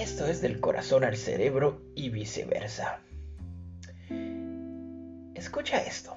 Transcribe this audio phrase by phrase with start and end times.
[0.00, 3.02] Esto es del corazón al cerebro y viceversa.
[5.34, 6.16] Escucha esto.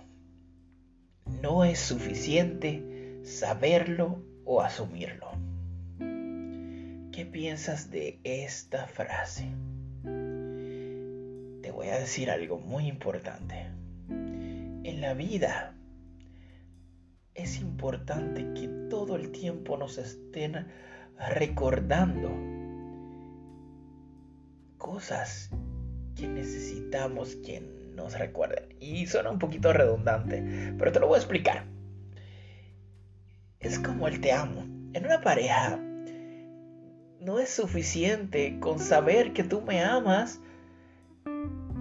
[1.42, 5.32] No es suficiente saberlo o asumirlo.
[7.12, 9.50] ¿Qué piensas de esta frase?
[10.02, 13.66] Te voy a decir algo muy importante.
[14.08, 15.76] En la vida
[17.34, 20.68] es importante que todo el tiempo nos estén
[21.18, 22.63] recordando
[24.84, 25.50] cosas
[26.16, 27.62] que necesitamos que
[27.96, 28.66] nos recuerden.
[28.82, 31.66] Y suena un poquito redundante, pero te lo voy a explicar.
[33.60, 34.62] Es como el te amo.
[34.94, 35.80] En una pareja
[37.22, 40.42] no es suficiente con saber que tú me amas.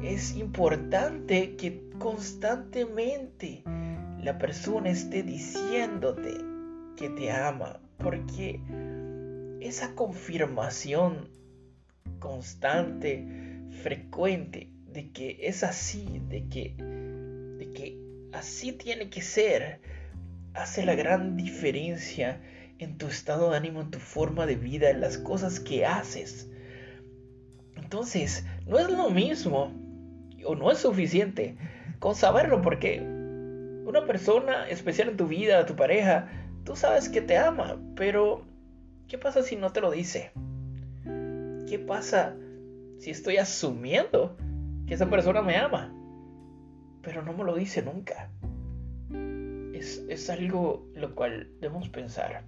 [0.02, 3.64] Es importante que constantemente
[4.20, 6.34] la persona esté diciéndote
[6.96, 8.60] que te ama, porque
[9.60, 11.41] esa confirmación
[12.22, 13.26] constante,
[13.82, 17.98] frecuente, de que es así, de que, de que
[18.32, 19.80] así tiene que ser,
[20.54, 22.40] hace la gran diferencia
[22.78, 26.48] en tu estado de ánimo, en tu forma de vida, en las cosas que haces.
[27.76, 29.72] Entonces, no es lo mismo
[30.44, 31.56] o no es suficiente
[31.98, 36.28] con saberlo porque una persona especial en tu vida, tu pareja,
[36.64, 38.44] tú sabes que te ama, pero
[39.08, 40.30] ¿qué pasa si no te lo dice?
[41.72, 42.36] ¿Qué pasa
[42.98, 44.36] si estoy asumiendo
[44.86, 45.90] que esa persona me ama,
[47.00, 48.30] pero no me lo dice nunca?
[49.72, 52.44] Es, es algo lo cual debemos pensar.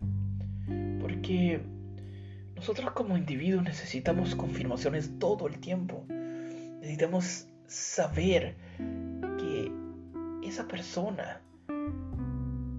[1.00, 1.58] Porque
[2.54, 6.04] nosotros como individuos necesitamos confirmaciones todo el tiempo.
[6.82, 8.56] Necesitamos saber
[9.38, 9.72] que
[10.46, 11.40] esa persona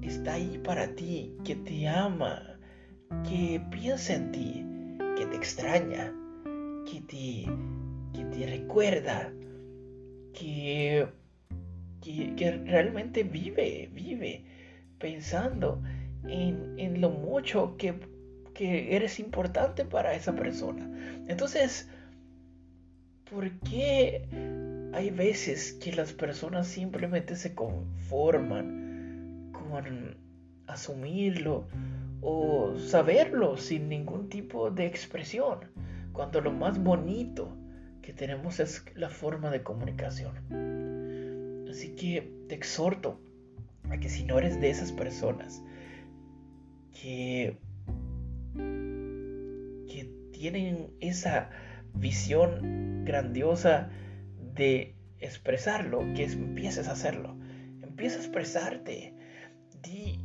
[0.03, 2.59] está ahí para ti, que te ama,
[3.27, 4.63] que piensa en ti,
[5.17, 6.13] que te extraña,
[6.85, 7.45] que te,
[8.13, 9.31] que te recuerda,
[10.33, 11.07] que,
[12.01, 14.43] que, realmente vive, vive
[14.99, 15.81] pensando
[16.27, 17.95] en, en lo mucho que,
[18.53, 20.89] que eres importante para esa persona.
[21.27, 21.89] Entonces,
[23.29, 24.27] ¿por qué
[24.93, 30.15] hay veces que las personas simplemente se conforman con
[30.67, 31.67] asumirlo
[32.21, 35.59] o saberlo sin ningún tipo de expresión,
[36.15, 37.55] cuando lo más bonito
[38.01, 40.33] que tenemos es la forma de comunicación.
[41.69, 43.19] Así que te exhorto
[43.89, 45.61] a que si no eres de esas personas
[46.93, 47.57] que,
[48.55, 51.49] que tienen esa
[51.93, 53.89] visión grandiosa
[54.55, 57.35] de expresarlo, que empieces a hacerlo.
[57.81, 59.13] Empieza a expresarte.
[59.81, 60.19] Di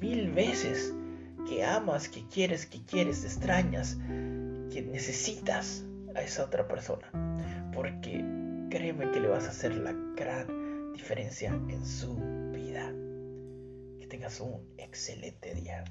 [0.00, 0.92] mil veces
[1.48, 3.96] que amas, que quieres, que quieres, te extrañas,
[4.70, 5.84] que necesitas
[6.14, 7.10] a esa otra persona.
[7.72, 8.24] Porque
[8.70, 12.16] créeme que le vas a hacer la gran diferencia en su
[12.52, 12.92] vida.
[14.00, 15.84] Que tengas un excelente día.